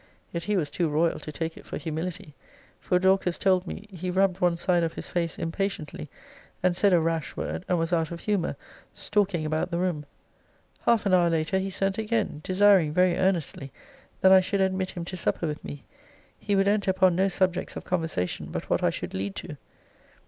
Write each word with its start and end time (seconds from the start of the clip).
Yet 0.33 0.45
he 0.45 0.57
was 0.57 0.71
too 0.71 0.89
royal 0.89 1.19
to 1.19 1.31
take 1.31 1.57
it 1.57 1.63
for 1.67 1.77
humility; 1.77 2.33
for 2.79 2.97
Dorcas 2.97 3.37
told 3.37 3.67
me, 3.67 3.87
he 3.91 4.09
rubbed 4.09 4.41
one 4.41 4.57
side 4.57 4.81
of 4.81 4.93
his 4.93 5.09
face 5.09 5.37
impatiently; 5.37 6.09
and 6.63 6.75
said 6.75 6.91
a 6.91 6.99
rash 6.99 7.37
word, 7.37 7.63
and 7.69 7.77
was 7.77 7.93
out 7.93 8.09
of 8.09 8.21
humour; 8.21 8.55
stalking 8.95 9.45
about 9.45 9.69
the 9.69 9.77
room. 9.77 10.07
Half 10.87 11.05
an 11.05 11.13
hour 11.13 11.29
later, 11.29 11.59
he 11.59 11.69
sent 11.69 11.99
again; 11.99 12.41
desiring 12.43 12.91
very 12.93 13.15
earnestly, 13.15 13.71
that 14.21 14.31
I 14.31 14.41
should 14.41 14.59
admit 14.59 14.89
him 14.89 15.05
to 15.05 15.15
supper 15.15 15.45
with 15.45 15.63
me. 15.63 15.83
He 16.39 16.55
would 16.55 16.67
enter 16.67 16.89
upon 16.89 17.15
no 17.15 17.29
subjects 17.29 17.75
of 17.75 17.85
conversation 17.85 18.47
but 18.49 18.71
what 18.71 18.81
I 18.81 18.89
should 18.89 19.13
lead 19.13 19.35
to. 19.35 19.55